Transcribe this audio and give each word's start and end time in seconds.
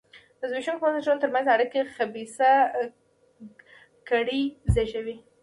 د 0.39 0.41
زبېښونکو 0.51 0.83
بنسټونو 0.89 1.21
ترمنځ 1.23 1.45
اړیکه 1.55 1.79
خبیثه 1.95 2.51
کړۍ 4.09 4.43
زېږوي. 4.73 5.15